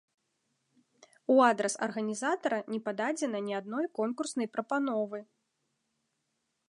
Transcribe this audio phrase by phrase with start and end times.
[1.33, 5.19] У адрас арганізатара не пададзена ні адной конкурснай прапановы.